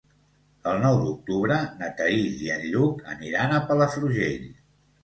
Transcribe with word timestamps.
El 0.71 0.79
nou 0.85 0.95
d'octubre 1.01 1.59
na 1.83 1.91
Thaís 2.01 2.43
i 2.47 2.51
en 2.57 2.67
Lluc 2.73 3.07
aniran 3.17 3.57
a 3.61 3.65
Palafrugell. 3.71 4.53